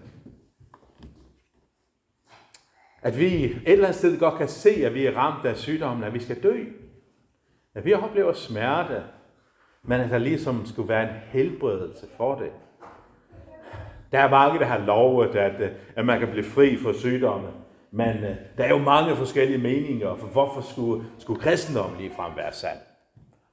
At 3.01 3.19
vi 3.19 3.45
et 3.45 3.61
eller 3.65 3.85
andet 3.87 3.99
sted 3.99 4.19
godt 4.19 4.37
kan 4.37 4.47
se, 4.47 4.69
at 4.69 4.93
vi 4.93 5.05
er 5.05 5.17
ramt 5.17 5.45
af 5.45 5.57
sygdommen, 5.57 6.03
at 6.03 6.13
vi 6.13 6.19
skal 6.19 6.43
dø. 6.43 6.65
At 7.75 7.85
vi 7.85 7.93
oplever 7.93 8.33
smerte, 8.33 9.03
men 9.83 10.01
at 10.01 10.09
der 10.09 10.17
ligesom 10.17 10.65
skulle 10.65 10.89
være 10.89 11.03
en 11.09 11.15
helbredelse 11.31 12.07
for 12.17 12.35
det. 12.35 12.51
Der 14.11 14.19
er 14.19 14.29
mange, 14.29 14.59
der 14.59 14.65
har 14.65 14.85
lovet, 14.85 15.35
at, 15.35 15.71
at 15.95 16.05
man 16.05 16.19
kan 16.19 16.29
blive 16.29 16.45
fri 16.45 16.77
fra 16.77 16.93
sygdomme. 16.93 17.47
Men 17.91 18.17
øh, 18.17 18.35
der 18.57 18.63
er 18.63 18.69
jo 18.69 18.77
mange 18.77 19.15
forskellige 19.15 19.57
meninger, 19.57 20.15
for 20.15 20.27
hvorfor 20.27 20.61
skulle, 20.61 21.05
skulle 21.17 21.41
kristendommen 21.41 21.99
ligefrem 21.99 22.31
være 22.35 22.53
sand? 22.53 22.79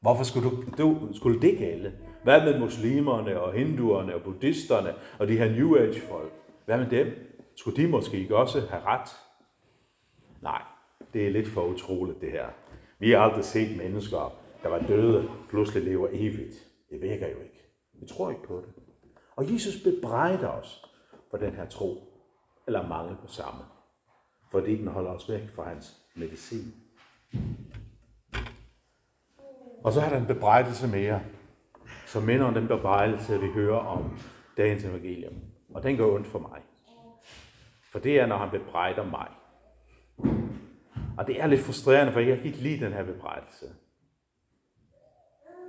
Hvorfor 0.06 0.24
skulle, 0.24 0.50
du, 0.50 0.64
du, 0.78 1.08
skulle 1.14 1.40
det 1.40 1.58
gælde? 1.58 1.92
Hvad 2.22 2.44
med 2.44 2.60
muslimerne 2.60 3.40
og 3.40 3.52
hinduerne 3.52 4.14
og 4.14 4.22
buddhisterne 4.22 4.94
og 5.18 5.28
de 5.28 5.38
her 5.38 5.50
New 5.50 5.76
Age 5.76 6.00
folk? 6.00 6.32
Hvad 6.64 6.78
med 6.78 6.90
dem? 6.90 7.06
Skulle 7.56 7.82
de 7.82 7.88
måske 7.88 8.18
ikke 8.18 8.36
også 8.36 8.60
have 8.60 8.82
ret? 8.82 9.08
Nej, 10.42 10.62
det 11.12 11.26
er 11.26 11.30
lidt 11.30 11.48
for 11.48 11.66
utroligt 11.66 12.20
det 12.20 12.30
her. 12.32 12.46
Vi 12.98 13.10
har 13.10 13.18
aldrig 13.18 13.44
set 13.44 13.76
mennesker, 13.76 14.38
der 14.62 14.68
var 14.68 14.78
døde, 14.78 15.30
pludselig 15.48 15.84
lever 15.84 16.08
evigt. 16.12 16.54
Det 16.90 17.02
virker 17.02 17.28
jo 17.28 17.36
ikke. 17.36 17.62
Vi 18.00 18.06
tror 18.06 18.30
ikke 18.30 18.42
på 18.42 18.62
det. 18.66 18.82
Og 19.36 19.52
Jesus 19.52 19.82
bebrejder 19.84 20.48
os 20.48 20.84
for 21.30 21.36
den 21.36 21.52
her 21.52 21.68
tro, 21.68 21.96
eller 22.66 22.88
mangel 22.88 23.16
på 23.16 23.26
samme, 23.26 23.60
fordi 24.50 24.76
den 24.76 24.86
holder 24.86 25.10
os 25.10 25.28
væk 25.28 25.48
fra 25.54 25.68
hans 25.68 25.96
medicin. 26.16 26.74
Og 29.86 29.92
så 29.92 30.00
har 30.00 30.10
der 30.10 30.16
en 30.16 30.26
bebrejdelse 30.26 30.88
mere, 30.88 31.20
som 32.06 32.22
minder 32.22 32.46
om 32.46 32.54
den 32.54 32.68
bebrejdelse, 32.68 33.40
vi 33.40 33.46
hører 33.46 33.78
om 33.78 34.18
dagens 34.56 34.84
evangelium. 34.84 35.34
Og 35.74 35.82
den 35.82 35.96
går 35.96 36.14
ondt 36.14 36.26
for 36.26 36.38
mig. 36.38 36.60
For 37.92 37.98
det 37.98 38.20
er, 38.20 38.26
når 38.26 38.36
han 38.36 38.50
bebrejder 38.50 39.04
mig. 39.04 39.28
Og 41.18 41.26
det 41.26 41.42
er 41.42 41.46
lidt 41.46 41.60
frustrerende, 41.60 42.12
for 42.12 42.20
jeg 42.20 42.36
kan 42.36 42.46
ikke 42.46 42.58
lide 42.58 42.84
den 42.84 42.92
her 42.92 43.04
bebrejdelse. 43.04 43.66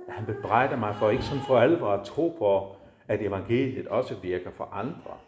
at 0.08 0.14
han 0.14 0.26
bebrejder 0.26 0.76
mig 0.76 0.96
for 0.96 1.10
ikke 1.10 1.24
sådan 1.24 1.44
for 1.46 1.58
alvor 1.58 1.90
at 1.90 2.06
tro 2.06 2.36
på, 2.38 2.76
at 3.08 3.22
evangeliet 3.22 3.88
også 3.88 4.14
virker 4.14 4.50
for 4.50 4.64
andre. 4.64 5.18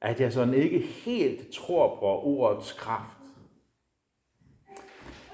At 0.00 0.20
jeg 0.20 0.32
sådan 0.32 0.54
ikke 0.54 0.78
helt 0.78 1.52
tror 1.52 1.96
på 1.98 2.06
ordets 2.06 2.72
kraft. 2.72 3.16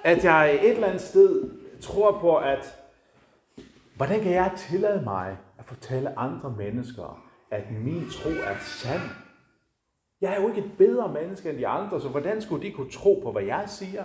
At 0.04 0.24
jeg 0.24 0.54
et 0.54 0.70
eller 0.70 0.86
andet 0.86 1.00
sted 1.00 1.61
tror 1.82 2.18
på, 2.20 2.36
at 2.36 2.78
hvordan 3.96 4.20
kan 4.20 4.32
jeg 4.32 4.52
tillade 4.56 5.02
mig 5.04 5.36
at 5.58 5.64
fortælle 5.64 6.18
andre 6.18 6.54
mennesker, 6.58 7.28
at 7.50 7.70
min 7.70 8.10
tro 8.10 8.30
er 8.30 8.58
sand? 8.58 9.00
Jeg 10.20 10.32
er 10.32 10.42
jo 10.42 10.48
ikke 10.48 10.60
et 10.60 10.72
bedre 10.78 11.12
menneske 11.12 11.50
end 11.50 11.58
de 11.58 11.66
andre, 11.66 12.00
så 12.00 12.08
hvordan 12.08 12.42
skulle 12.42 12.66
de 12.66 12.72
kunne 12.72 12.90
tro 12.90 13.20
på, 13.22 13.32
hvad 13.32 13.42
jeg 13.42 13.64
siger? 13.66 14.04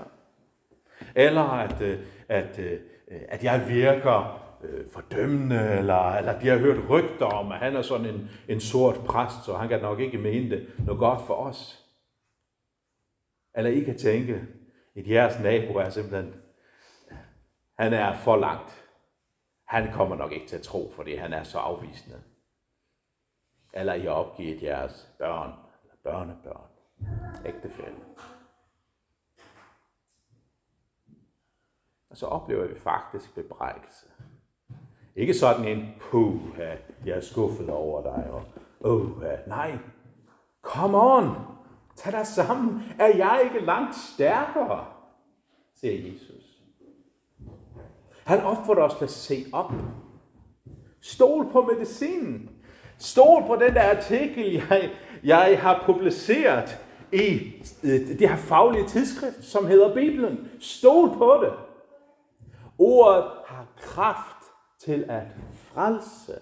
Eller 1.15 1.41
at, 1.41 1.81
øh, 1.81 2.00
at, 2.27 2.60
øh, 2.60 2.79
at 3.07 3.43
jeg 3.43 3.65
virker 3.69 4.48
øh, 4.63 4.89
fordømmende, 4.91 5.77
eller, 5.77 6.12
eller 6.12 6.39
de 6.39 6.48
har 6.48 6.57
hørt 6.57 6.89
rygter 6.89 7.25
om, 7.25 7.51
at 7.51 7.57
han 7.57 7.75
er 7.75 7.81
sådan 7.81 8.05
en, 8.05 8.29
en 8.50 8.60
sort 8.60 8.96
præst, 9.05 9.46
så 9.46 9.53
han 9.53 9.69
kan 9.69 9.81
nok 9.81 10.00
ikke 10.00 10.17
mene 10.17 10.50
det 10.50 10.67
noget 10.86 11.00
godt 11.00 11.22
for 11.27 11.34
os. 11.34 11.86
Eller 13.57 13.72
I 13.72 13.79
kan 13.79 13.98
tænke, 13.98 14.41
at 14.96 15.07
jeres 15.07 15.39
nabo 15.43 15.74
er 15.74 15.89
simpelthen, 15.89 16.34
han 17.79 17.93
er 17.93 18.17
for 18.17 18.36
langt. 18.36 18.84
Han 19.65 19.91
kommer 19.91 20.15
nok 20.15 20.31
ikke 20.31 20.48
til 20.48 20.55
at 20.55 20.62
tro, 20.62 20.91
fordi 20.96 21.15
han 21.15 21.34
er 21.34 21.43
så 21.43 21.60
afvisende. 21.60 22.24
Eller 23.74 23.93
I 23.93 24.01
har 24.01 24.12
opgivet 24.12 24.63
jeres 24.63 25.10
børn, 25.17 25.53
eller 25.84 25.96
børnebørn, 26.03 26.69
ægtefælde. 27.46 28.00
Og 32.10 32.17
så 32.17 32.25
oplever 32.25 32.67
vi 32.67 32.79
faktisk 32.79 33.36
bebrejdelse. 33.36 34.05
Ikke 35.15 35.34
sådan 35.34 35.65
en, 35.65 35.93
puh, 36.00 36.60
jeg 37.05 37.15
er 37.15 37.22
skuffet 37.22 37.69
over 37.69 38.01
dig, 38.01 38.31
og 38.31 38.43
oh, 38.79 39.22
nej. 39.48 39.77
Come 40.62 40.98
on, 40.98 41.36
tag 41.96 42.13
dig 42.13 42.27
sammen. 42.27 42.81
Er 43.00 43.17
jeg 43.17 43.41
ikke 43.43 43.65
langt 43.65 43.96
stærkere? 43.96 44.86
siger 45.75 46.12
Jesus. 46.12 46.47
Han 48.27 48.41
opfordrer 48.41 48.84
os 48.84 48.93
til 48.93 49.05
at 49.05 49.12
se 49.12 49.46
op. 49.53 49.74
Stol 51.01 51.51
på 51.51 51.62
medicinen. 51.62 52.50
Stol 52.98 53.43
på 53.48 53.55
den 53.55 53.74
der 53.74 53.98
artikel, 53.98 54.53
jeg, 54.53 54.89
jeg 55.24 55.62
har 55.62 55.84
publiceret 55.86 56.77
i 57.13 57.53
øh, 57.84 58.19
det 58.19 58.29
her 58.29 58.36
faglige 58.36 58.88
tidsskrift, 58.88 59.43
som 59.43 59.67
hedder 59.67 59.93
Bibelen. 59.93 60.50
Stol 60.60 61.10
på 61.10 61.39
det. 61.43 61.53
Ordet 62.77 63.24
har 63.46 63.65
kraft 63.77 64.46
til 64.79 65.05
at 65.10 65.24
frelse. 65.74 66.34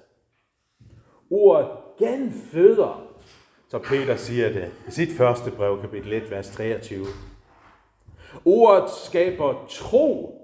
Ordet 1.29 1.67
genføder, 1.99 3.07
så 3.69 3.79
Peter 3.79 4.15
siger 4.15 4.49
det 4.49 4.71
i 4.87 4.91
sit 4.91 5.17
første 5.17 5.51
brev, 5.51 5.81
kapitel 5.81 6.13
1, 6.13 6.31
vers 6.31 6.49
23. 6.49 7.05
Ordet 8.45 8.89
skaber 8.89 9.65
tro, 9.69 10.41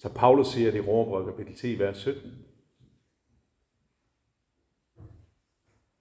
så 0.00 0.08
Paulus 0.08 0.48
siger 0.48 0.70
det 0.70 0.78
i 0.78 0.88
Romerbrevet 0.88 1.26
kapitel 1.26 1.56
10, 1.56 1.78
vers 1.78 1.96
17. 1.96 2.46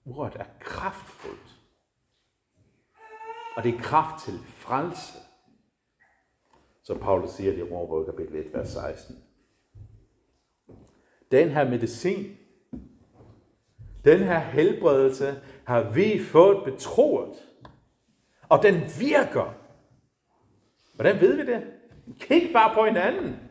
Ordet 0.06 0.36
er 0.36 0.46
kraftfuldt. 0.60 1.60
Og 3.58 3.64
det 3.64 3.76
er 3.76 3.80
kraft 3.80 4.26
til 4.26 4.34
frelse. 4.46 5.14
Så 6.84 7.00
Paulus 7.00 7.30
siger 7.30 7.52
det 7.52 7.60
i 7.60 7.72
Romerbrevet 7.72 8.06
kapitel 8.06 8.36
1, 8.36 8.54
vers 8.54 8.70
16 8.70 9.24
den 11.32 11.50
her 11.50 11.70
medicin, 11.70 12.38
den 14.06 14.20
her 14.20 14.40
helbredelse, 14.40 15.42
har 15.64 15.90
vi 15.90 16.20
fået 16.24 16.64
betroet. 16.64 17.36
Og 18.50 18.64
den 18.64 18.82
virker. 19.00 19.54
Hvordan 20.96 21.22
ved 21.22 21.36
vi 21.36 21.46
det? 21.52 21.64
Kig 22.20 22.50
bare 22.54 22.76
på 22.76 22.86
hinanden. 22.86 23.49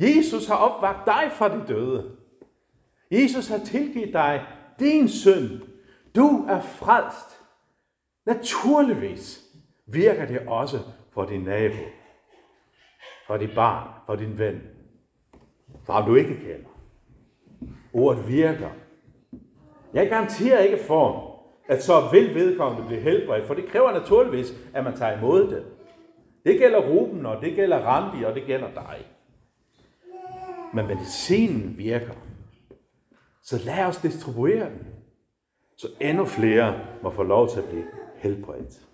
Jesus 0.00 0.46
har 0.46 0.56
opvagt 0.56 1.06
dig 1.06 1.30
fra 1.32 1.48
de 1.48 1.64
døde. 1.68 2.10
Jesus 3.10 3.48
har 3.48 3.58
tilgivet 3.58 4.12
dig 4.12 4.46
din 4.78 5.08
synd. 5.08 5.60
Du 6.14 6.46
er 6.48 6.60
frelst. 6.60 7.40
Naturligvis 8.26 9.40
virker 9.86 10.26
det 10.26 10.38
også 10.48 10.78
for 11.12 11.24
din 11.24 11.40
nabo, 11.40 11.82
for 13.26 13.36
dit 13.36 13.54
barn, 13.54 13.88
for 14.06 14.16
din 14.16 14.38
ven, 14.38 14.62
for 15.86 15.92
ham 15.92 16.04
du 16.04 16.14
ikke 16.14 16.34
kender. 16.34 16.70
Ordet 17.92 18.28
virker. 18.28 18.70
Jeg 19.94 20.08
garanterer 20.08 20.58
ikke 20.58 20.84
for, 20.86 21.36
at 21.68 21.82
så 21.82 22.08
vil 22.12 22.34
vedkommende 22.34 22.86
blive 22.86 23.00
helbredt, 23.00 23.46
for 23.46 23.54
det 23.54 23.66
kræver 23.66 23.92
naturligvis, 23.92 24.54
at 24.74 24.84
man 24.84 24.96
tager 24.96 25.18
imod 25.18 25.50
det. 25.50 25.64
Det 26.44 26.58
gælder 26.58 26.90
Ruben, 26.90 27.26
og 27.26 27.42
det 27.42 27.54
gælder 27.54 27.78
Randi, 27.78 28.24
og 28.24 28.34
det 28.34 28.44
gælder 28.46 28.70
dig. 28.74 29.06
Men 30.74 30.86
medicinen 30.86 31.78
virker. 31.78 32.14
Så 33.42 33.58
lad 33.64 33.84
os 33.84 33.96
distribuere 33.96 34.70
den, 34.70 34.86
så 35.76 35.88
endnu 36.00 36.24
flere 36.24 36.80
må 37.02 37.10
få 37.10 37.22
lov 37.22 37.48
til 37.48 37.58
at 37.58 37.68
blive 37.68 37.84
helbredt. 38.16 38.86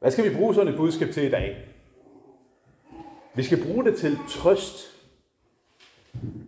Hvad 0.00 0.10
skal 0.10 0.30
vi 0.30 0.36
bruge 0.36 0.54
sådan 0.54 0.72
et 0.72 0.78
budskab 0.78 1.10
til 1.10 1.22
i 1.22 1.30
dag? 1.30 1.68
Vi 3.34 3.42
skal 3.42 3.64
bruge 3.64 3.84
det 3.84 3.96
til 3.96 4.18
trøst 4.28 4.92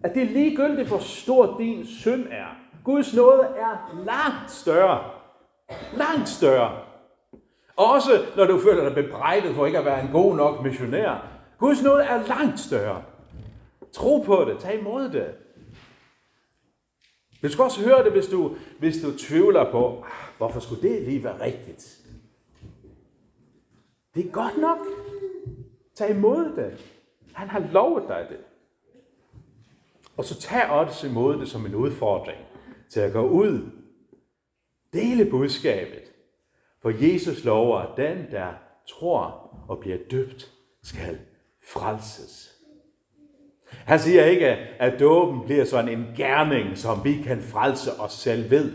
at 0.04 0.14
det 0.14 0.22
er 0.22 0.26
ligegyldigt, 0.26 0.88
hvor 0.88 0.98
stor 0.98 1.58
din 1.58 1.86
synd 1.86 2.26
er. 2.30 2.56
Guds 2.84 3.14
nåde 3.14 3.42
er 3.42 4.02
langt 4.04 4.50
større. 4.50 5.04
Langt 5.96 6.28
større. 6.28 6.78
Også 7.76 8.10
når 8.36 8.44
du 8.44 8.60
føler 8.60 8.84
dig 8.84 9.04
bebrejdet 9.04 9.54
for 9.54 9.66
ikke 9.66 9.78
at 9.78 9.84
være 9.84 10.02
en 10.02 10.08
god 10.12 10.36
nok 10.36 10.62
missionær. 10.62 11.33
Guds 11.58 11.82
nåde 11.82 12.04
er 12.04 12.26
langt 12.26 12.60
større. 12.60 13.04
Tro 13.92 14.18
på 14.18 14.44
det. 14.44 14.58
Tag 14.58 14.78
imod 14.78 15.08
det. 15.08 15.34
Du 17.42 17.48
skal 17.48 17.62
også 17.62 17.84
høre 17.84 18.04
det, 18.04 18.12
hvis 18.12 18.26
du, 18.26 18.56
hvis 18.78 19.02
du 19.02 19.18
tvivler 19.18 19.70
på, 19.70 20.04
ah, 20.04 20.36
hvorfor 20.36 20.60
skulle 20.60 20.88
det 20.88 21.02
lige 21.02 21.24
være 21.24 21.40
rigtigt? 21.40 21.98
Det 24.14 24.26
er 24.26 24.30
godt 24.30 24.60
nok. 24.60 24.78
Tag 25.94 26.10
imod 26.10 26.56
det. 26.56 26.96
Han 27.32 27.48
har 27.48 27.60
lovet 27.72 28.04
dig 28.08 28.26
det. 28.30 28.38
Og 30.16 30.24
så 30.24 30.40
tag 30.40 30.70
også 30.70 31.06
imod 31.06 31.40
det 31.40 31.48
som 31.48 31.66
en 31.66 31.74
udfordring 31.74 32.40
til 32.88 33.00
at 33.00 33.12
gå 33.12 33.28
ud, 33.28 33.70
dele 34.92 35.30
budskabet. 35.30 36.02
For 36.82 36.90
Jesus 36.90 37.44
lover, 37.44 37.78
at 37.78 37.96
den, 37.96 38.30
der 38.30 38.52
tror 38.88 39.50
og 39.68 39.78
bliver 39.78 39.98
døbt, 40.10 40.52
skal 40.82 41.18
frelses. 41.68 42.50
Han 43.84 43.98
siger 43.98 44.24
ikke, 44.24 44.46
at 44.78 45.00
dåben 45.00 45.40
bliver 45.44 45.64
sådan 45.64 45.88
en 45.88 46.06
gerning, 46.16 46.78
som 46.78 47.00
vi 47.04 47.22
kan 47.26 47.42
frelse 47.42 47.90
os 48.00 48.12
selv 48.12 48.50
ved. 48.50 48.72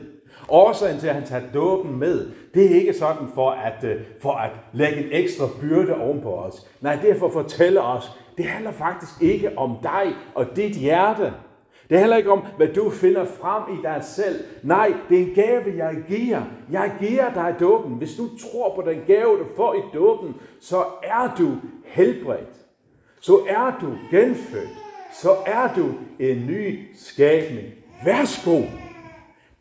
Årsagen 0.50 1.00
til, 1.00 1.08
at 1.08 1.16
han 1.16 1.26
tager 1.26 1.52
dåben 1.54 2.00
med, 2.00 2.32
det 2.54 2.66
er 2.66 2.76
ikke 2.76 2.94
sådan 2.94 3.28
for 3.36 3.52
at, 3.52 3.84
øh, 3.84 4.02
for 4.22 4.32
at 4.32 4.52
lægge 4.74 5.06
en 5.06 5.10
ekstra 5.12 5.46
byrde 5.62 5.96
oven 5.96 6.22
på 6.22 6.36
os. 6.36 6.68
Nej, 6.82 6.96
det 7.02 7.10
er 7.10 7.20
for 7.20 7.28
at 7.28 7.34
fortælle 7.34 7.82
os, 7.82 8.12
det 8.38 8.46
handler 8.46 8.72
faktisk 8.72 9.22
ikke 9.22 9.58
om 9.58 9.78
dig 9.84 10.14
og 10.36 10.46
dit 10.56 10.76
hjerte. 10.76 11.34
Det 11.90 12.00
handler 12.00 12.18
ikke 12.18 12.32
om, 12.32 12.46
hvad 12.58 12.68
du 12.68 12.90
finder 12.90 13.26
frem 13.26 13.78
i 13.80 13.82
dig 13.84 14.00
selv. 14.04 14.44
Nej, 14.64 14.94
det 15.10 15.22
er 15.22 15.26
en 15.26 15.36
gave, 15.36 15.78
jeg 15.78 15.96
giver. 16.08 16.42
Jeg 16.72 16.92
giver 17.00 17.34
dig 17.34 17.56
dåben. 17.60 17.94
Hvis 17.94 18.16
du 18.16 18.38
tror 18.38 18.76
på 18.76 18.90
den 18.90 19.02
gave, 19.08 19.40
du 19.40 19.46
får 19.56 19.74
i 19.74 19.82
dåben, 19.94 20.36
så 20.62 20.84
er 21.04 21.36
du 21.38 21.52
helbredt. 21.86 22.69
Så 23.20 23.46
er 23.50 23.80
du 23.82 23.98
genfødt. 24.12 24.70
Så 25.22 25.32
er 25.46 25.74
du 25.74 25.94
en 26.20 26.48
ny 26.48 26.88
skabning. 26.96 27.68
Værsgo. 28.06 28.62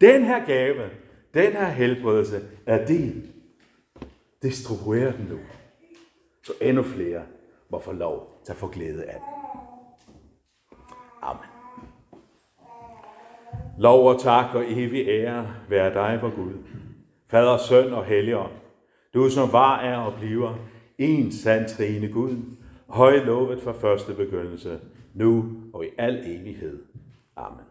Den 0.01 0.25
her 0.25 0.47
gave, 0.47 0.91
den 1.35 1.53
her 1.53 1.69
helbredelse 1.69 2.41
er 2.67 2.87
din. 2.87 3.33
Distribuer 4.43 5.13
den 5.13 5.27
nu. 5.31 5.39
Så 6.45 6.53
endnu 6.61 6.83
flere 6.83 7.23
må 7.71 7.81
få 7.81 7.93
lov 7.93 8.41
til 8.45 8.53
at 8.53 8.59
få 8.59 8.69
glæde 8.69 9.05
af 9.05 9.15
den. 9.15 9.59
Amen. 11.23 11.45
Lov 13.79 14.09
og 14.09 14.21
tak 14.21 14.55
og 14.55 14.65
evig 14.67 15.09
ære 15.09 15.55
være 15.69 15.95
dig, 15.95 16.19
vor 16.23 16.37
Gud. 16.37 16.53
Fader, 17.31 17.59
søn 17.59 17.93
og 17.93 18.05
helligånd. 18.05 18.53
Du 19.15 19.31
som 19.31 19.53
var, 19.53 19.81
er 19.81 19.97
og 19.97 20.15
bliver 20.21 20.55
en 20.99 21.33
sand 21.33 21.69
trine 21.69 22.09
Gud, 22.09 22.37
høj 22.89 23.25
lovet 23.25 23.63
fra 23.63 23.73
første 23.73 24.15
begyndelse, 24.15 24.81
nu 25.15 25.53
og 25.73 25.85
i 25.85 25.89
al 25.99 26.17
evighed. 26.25 26.79
Amen. 27.37 27.65